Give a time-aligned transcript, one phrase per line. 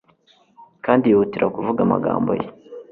[0.85, 2.47] kandi yihutira kuvuga amagambo ye